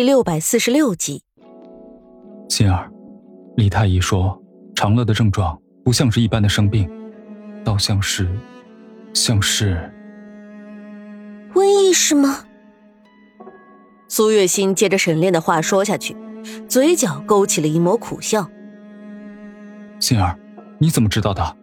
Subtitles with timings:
[0.00, 1.22] 第六百四十六集。
[2.48, 2.90] 心儿，
[3.58, 4.42] 李太医说，
[4.74, 6.90] 长乐的症状不像是一般的生病，
[7.62, 8.26] 倒像是，
[9.12, 9.92] 像是
[11.52, 12.46] 瘟疫是吗？
[14.08, 16.16] 苏月心接着沈炼的话说下去，
[16.66, 18.48] 嘴角勾起了一抹苦笑。
[19.98, 20.34] 心儿，
[20.78, 21.58] 你怎么知道的？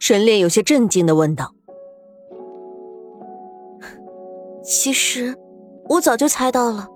[0.00, 1.54] 沈炼有些震惊的问道。
[4.64, 5.38] 其实，
[5.90, 6.88] 我早就猜到了。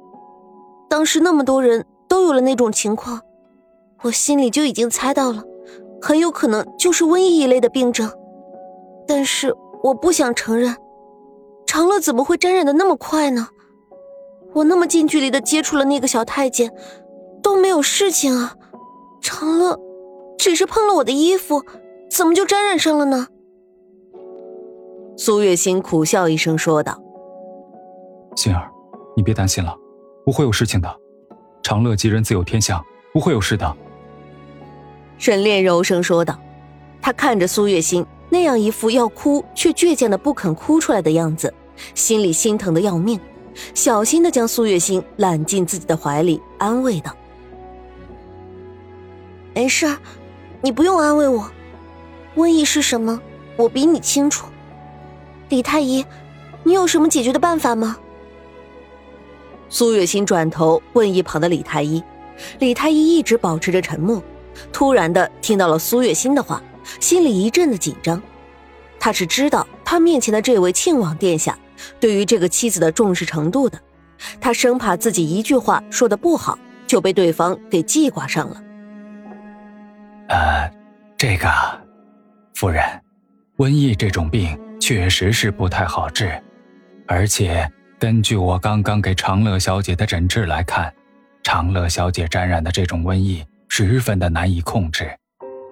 [0.88, 3.20] 当时那么多人都有了那种情况，
[4.02, 5.42] 我心里就已经猜到了，
[6.00, 8.08] 很有可能就是瘟疫一类的病症。
[9.06, 9.52] 但是
[9.82, 10.76] 我不想承认，
[11.66, 13.48] 长乐怎么会沾染的那么快呢？
[14.52, 16.72] 我那么近距离的接触了那个小太监，
[17.42, 18.54] 都没有事情啊。
[19.20, 19.76] 长乐
[20.38, 21.60] 只是碰了我的衣服，
[22.08, 23.26] 怎么就沾染上了呢？
[25.16, 27.02] 苏月心苦笑一声说道。
[28.36, 28.70] 心儿，
[29.16, 29.76] 你别担心了，
[30.24, 31.00] 不会有事情的。
[31.62, 33.76] 长乐吉人自有天相，不会有事的。
[35.18, 36.38] 沈炼柔声说道。
[37.00, 41.52] 他看着苏月心那样一副要哭却倔强的不肯哭出来的样子，
[41.94, 43.20] 心里心疼的要命，
[43.74, 47.14] 小心的将苏月心揽进自己的怀里，安慰道
[49.54, 49.94] ：“没事，
[50.62, 51.50] 你不用安慰我。
[52.36, 53.20] 瘟疫是什么，
[53.56, 54.46] 我比你清楚。
[55.50, 56.06] 李太医，
[56.62, 57.98] 你有什么解决的办法吗？”
[59.68, 62.02] 苏月心转头问一旁的李太医，
[62.60, 64.22] 李太医一直保持着沉默，
[64.72, 66.62] 突然的听到了苏月心的话，
[67.00, 68.22] 心里一阵的紧张。
[69.00, 71.58] 他是知道他面前的这位庆王殿下
[71.98, 73.78] 对于这个妻子的重视程度的，
[74.40, 78.62] 他生怕自己一句话说的不好就被对方给记挂上了。
[80.28, 80.70] 呃，
[81.18, 81.48] 这个，
[82.54, 82.82] 夫人，
[83.56, 86.40] 瘟疫这种病确实是不太好治，
[87.06, 87.68] 而且。
[88.04, 90.92] 根据我刚刚给长乐小姐的诊治来看，
[91.42, 95.10] 长乐小姐沾染的这种瘟疫十分的难以控制，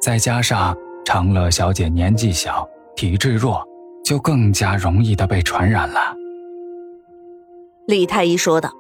[0.01, 0.75] 再加上
[1.05, 3.63] 长乐小姐年纪小，体质弱，
[4.03, 6.01] 就更加容易的被传染了。
[7.87, 8.73] 李太医说道：“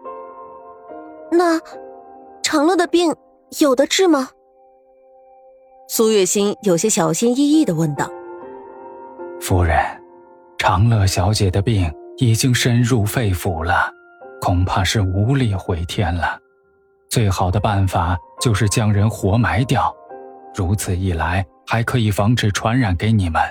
[1.31, 1.60] 那
[2.43, 3.15] 长乐的病
[3.59, 4.31] 有的治吗？”
[5.88, 8.10] 苏月心有些小心翼翼的问道
[9.43, 9.76] ：“夫人，
[10.56, 13.93] 长乐小姐的病。”已经深入肺腑了，
[14.41, 16.39] 恐怕是无力回天了。
[17.09, 19.95] 最好的办法就是将人活埋掉，
[20.55, 23.43] 如此一来还可以防止传染给你们。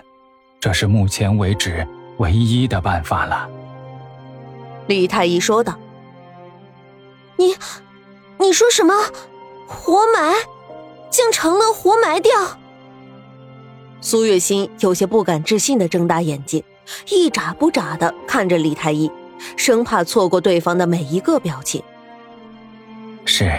[0.59, 1.85] 这是目前为止
[2.17, 3.49] 唯一的办法了。”
[4.87, 5.77] 李太医说道。
[7.37, 7.55] “你，
[8.39, 8.93] 你说什么？
[9.67, 10.35] 活埋？
[11.09, 12.31] 将长乐活埋掉？”
[14.01, 16.63] 苏月心有些不敢置信的睁大眼睛。
[17.09, 19.11] 一眨不眨的看着李太医，
[19.55, 21.81] 生怕错过对方的每一个表情。
[23.25, 23.51] 是，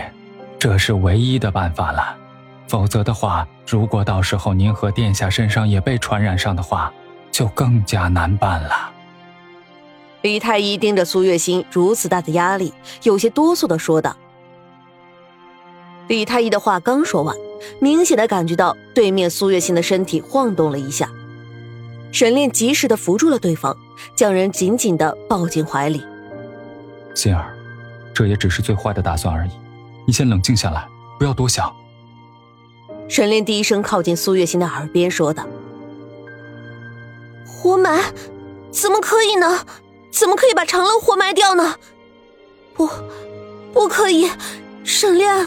[0.59, 2.17] 这是唯一的办法了。
[2.69, 6.93] 否则的话，如果到时候您和殿下身上也被传染上的话，
[7.31, 8.91] 就更加难办了。
[10.23, 12.73] 李太医盯着苏月心如此大的压力，
[13.03, 14.17] 有些哆嗦的说道。
[16.09, 17.37] 李太医的话刚说完，
[17.81, 21.09] 明显的感觉到对面苏月心的身体晃动了一下。
[22.13, 23.77] 沈炼及时的扶住了对方，
[24.15, 26.03] 将人紧紧的抱进怀里。
[27.15, 27.53] 心儿，
[28.15, 29.51] 这也只是最坏的打算而已，
[30.07, 30.87] 你先冷静下来，
[31.19, 31.75] 不要多想。
[33.09, 35.47] 沈炼低声靠近苏月心的耳边说道
[37.45, 38.01] ：“活埋？
[38.71, 39.67] 怎么可以呢？
[40.11, 41.77] 怎么可以把长乐活埋掉呢？
[42.75, 42.89] 不，
[43.73, 44.31] 不可以！
[44.85, 45.47] 沈炼，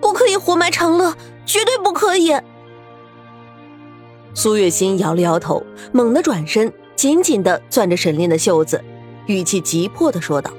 [0.00, 1.14] 不可以活埋长乐，
[1.46, 2.32] 绝对不可以！”
[4.34, 5.62] 苏月心摇了摇头，
[5.92, 8.82] 猛地转身，紧紧的攥着沈炼的袖子，
[9.26, 10.50] 语气急迫的说道：“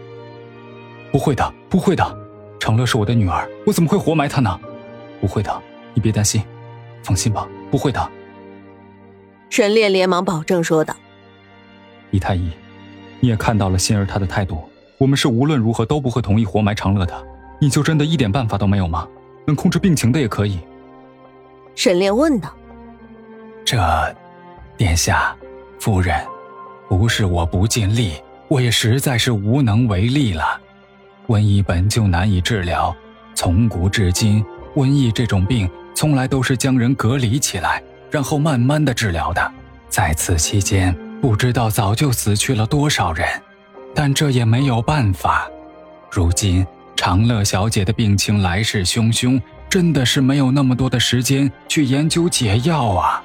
[1.11, 2.17] 不会的，不会的，
[2.59, 4.59] 长乐是我的女儿，我怎么会活埋她呢？
[5.19, 5.61] 不会的，
[5.95, 6.44] 你别担心，
[7.01, 8.11] 放心吧，不会的。”
[9.50, 10.95] 沈炼连忙保证说道
[12.11, 12.51] ：“李太医，
[13.19, 14.61] 你也看到了心儿她的态度，
[15.00, 17.28] 我们是无论如何都不会同意活埋长乐的，
[17.59, 19.08] 你就真的一点办法都没有吗？
[19.47, 20.59] 能控制病情的也可以。”
[21.73, 22.53] 沈炼问道。
[23.66, 24.16] 这，
[24.78, 25.36] 殿下，
[25.80, 26.16] 夫人，
[26.90, 30.44] 不是我不尽力，我也实在是无能为力了。
[31.28, 32.94] 瘟疫本就难以治疗，
[33.34, 34.44] 从古至今，
[34.76, 37.82] 瘟疫这种病从来都是将人隔离起来，
[38.12, 39.52] 然后慢慢的治疗的。
[39.88, 43.26] 在此期间，不知道早就死去了多少人，
[43.96, 45.48] 但这也没有办法。
[46.12, 46.66] 如今
[46.98, 53.24] 长乐小姐的病情来势汹汹，真的是没有那么多的时间去研究解药啊。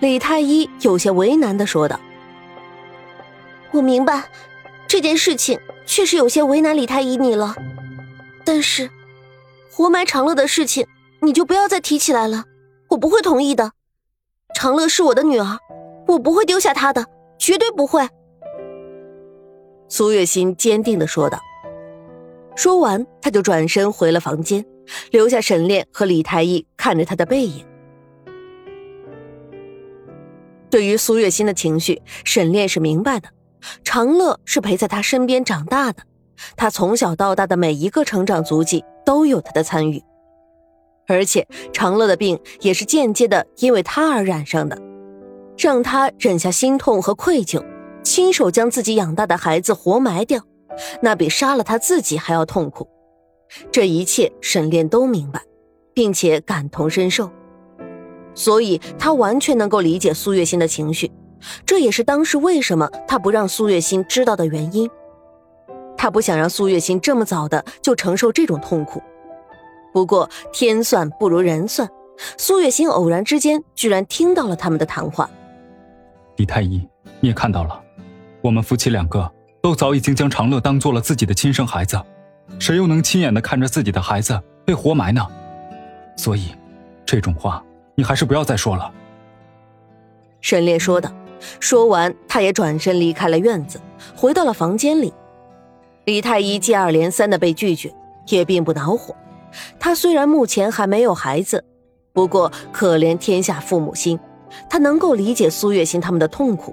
[0.00, 1.98] 李太医有些为难的说道
[3.72, 4.30] ：“我明白，
[4.86, 7.54] 这件事情确实有些为难李太医你了。
[8.44, 8.90] 但是，
[9.70, 10.86] 活埋长乐的事情，
[11.20, 12.44] 你就不要再提起来了，
[12.90, 13.72] 我不会同意的。
[14.54, 15.58] 长乐是我的女儿，
[16.08, 17.06] 我不会丢下她的，
[17.38, 18.08] 绝对不会。
[19.88, 21.38] 苏月心坚定的说道。
[22.54, 24.64] 说完，他就转身回了房间，
[25.10, 27.64] 留下沈炼和李太医看着他的背影。
[30.72, 33.28] 对于苏月心的情绪，沈炼是明白的。
[33.84, 36.02] 长乐是陪在他身边长大的，
[36.56, 40.02] 他从小到大的每一个成长足迹都有他的参与，
[41.06, 44.80] 而且长乐的病也是间接的因为他而染上的，
[45.58, 47.62] 让他忍下心痛和愧疚，
[48.02, 50.42] 亲手将自己养大的孩子活埋掉。
[51.02, 52.88] 那比杀了他自己还要痛苦，
[53.70, 55.42] 这一切沈炼都明白，
[55.92, 57.30] 并且感同身受，
[58.34, 61.10] 所以他完全能够理解苏月心的情绪，
[61.66, 64.88] 这也是当时为什么他不让苏月心知道的原因。
[65.96, 69.02] 他不想让苏月心这么早的就承受这种痛苦。
[69.92, 71.88] 不过天算不如人算，
[72.36, 75.28] 苏月心偶然之间居然听到了他们的谈话。
[76.36, 76.86] 李太医，
[77.20, 77.80] 你也看到了，
[78.40, 79.30] 我们夫妻两个。
[79.62, 81.96] 都早已经将长乐当做了自己的亲生孩子，
[82.58, 85.24] 谁又能亲眼的看着自己的孩子被活埋呢？
[86.16, 86.48] 所以，
[87.06, 87.62] 这种话
[88.02, 88.92] 你还是不要再说了。”
[90.42, 91.08] 沈烈说道。
[91.58, 93.80] 说完，他也转身离开了院子，
[94.16, 95.12] 回到了房间里。
[96.04, 97.92] 李太医接二连三的被拒绝，
[98.28, 99.14] 也并不恼火。
[99.78, 101.64] 他虽然目前还没有孩子，
[102.12, 104.18] 不过可怜天下父母心，
[104.70, 106.72] 他能够理解苏月心他们的痛苦。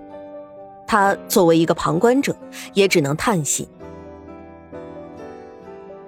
[0.85, 2.35] 他作为一个旁观者，
[2.73, 3.67] 也只能叹息。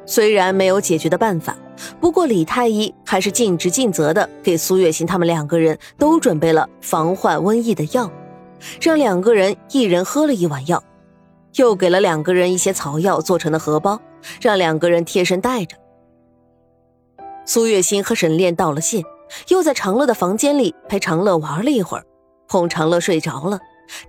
[0.05, 1.57] 虽然没有解决的办法，
[1.99, 8.11] 不过李太医还是尽职尽责的给苏月心他们两个人都准备了防患瘟疫的药，
[8.81, 10.83] 让两个人一人喝了一碗药，
[11.55, 13.99] 又给了两个人一些草药做成的荷包，
[14.41, 15.77] 让两个人贴身带着。
[17.45, 19.03] 苏月心和沈炼道了谢，
[19.47, 22.05] 又在长乐的房间里陪长乐玩了一会儿，
[22.47, 23.59] 哄长乐睡着了。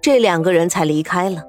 [0.01, 1.43] 这两个人才离开了。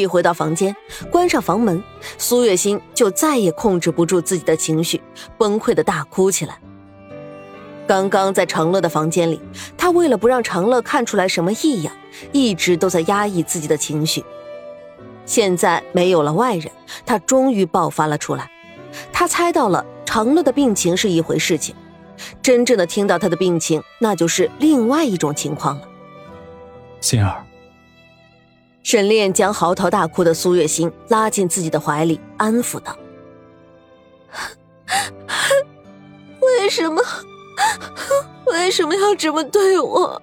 [0.00, 0.74] 一回到房间，
[1.10, 1.82] 关上房门，
[2.18, 5.00] 苏月心就再也控制不住自己的情绪，
[5.38, 6.58] 崩溃的大哭起来。
[7.86, 9.40] 刚刚在长乐的房间里，
[9.76, 11.94] 他为了不让长乐看出来什么异样，
[12.32, 14.24] 一直都在压抑自己的情绪。
[15.26, 16.70] 现在没有了外人，
[17.06, 18.50] 他终于爆发了出来。
[19.12, 21.74] 他猜到了长乐的病情是一回事情，
[22.42, 25.88] 真正的听到他的病情，那就是另外一种情况了。
[27.00, 27.44] 心儿，
[28.84, 32.94] 沈炼将嚎啕大哭的苏月心拉进自己的怀里，安抚道
[36.38, 37.02] ：“为什么，
[38.48, 40.20] 为什么要这么对我？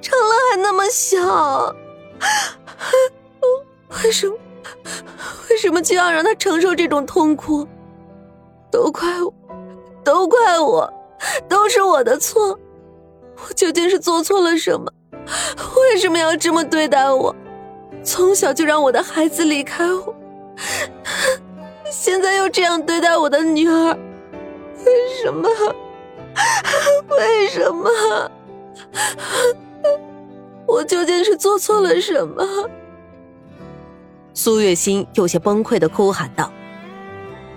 [0.00, 1.74] 长乐还那么小，
[4.04, 4.38] 为什么，
[5.50, 7.66] 为什么就要让他承受这种痛苦？
[8.70, 9.34] 都怪我，
[10.04, 10.88] 都怪我，
[11.48, 12.56] 都是我的错。
[13.48, 14.92] 我究竟是做错了什么？”
[15.76, 17.34] 为什么要这么对待我？
[18.02, 20.14] 从小就让我的孩子离开我，
[21.90, 23.98] 现在又这样对待我的女儿，
[24.84, 25.48] 为什么？
[27.18, 28.30] 为什么？
[30.66, 32.46] 我究竟是做错了什么？
[34.34, 36.52] 苏月心有些崩溃的哭喊道：“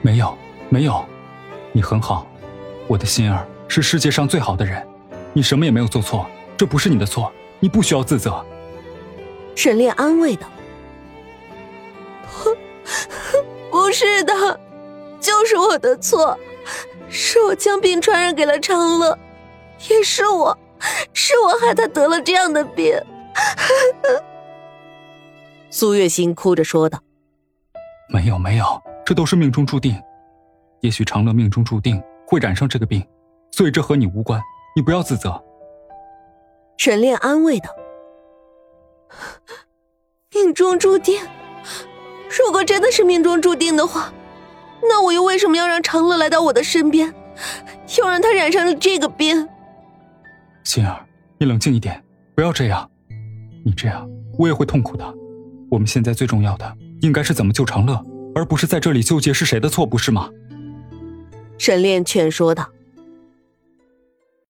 [0.01, 0.36] 没有，
[0.70, 1.05] 没有，
[1.72, 2.25] 你很好，
[2.88, 4.84] 我的心儿是世界上最好的人，
[5.34, 6.25] 你什么也没有做错，
[6.58, 8.46] 这不是你的错。”你不需要自责，
[9.56, 10.48] 沈炼安慰道
[12.24, 12.56] ：“不，
[13.70, 14.60] 不是的，
[15.20, 16.39] 就是我的错，
[17.10, 19.18] 是我将病传染给了长乐，
[19.89, 20.58] 也是我，
[21.13, 22.98] 是我害他得了这样的病。
[25.70, 26.98] ”苏月心哭着说道
[28.08, 30.01] ：“没有，没有，这都是命中注定。
[30.80, 33.06] 也许长乐命中注定会染上这个病，
[33.51, 34.42] 所以这和你无关，
[34.75, 35.38] 你不要自责。”
[36.79, 37.69] 沈炼安慰道
[40.33, 41.19] ：“命中注定，
[42.29, 44.13] 如果真的是命中注定的话，
[44.83, 47.13] 那我又为什么要让长乐来到我的身边，
[47.98, 49.45] 又让他染上了这个病？”
[50.63, 51.05] 心儿，
[51.38, 52.01] 你冷静一点，
[52.33, 52.89] 不要这样。
[53.65, 55.03] 你这样，我也会痛苦的。
[55.69, 58.01] 我们现在最重要的，应该是怎么救长乐，
[58.33, 60.29] 而不是在这里纠结是谁的错，不是吗？
[61.57, 62.65] 沈炼劝说道。